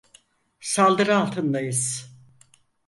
[0.59, 2.11] Saldırı altındayız.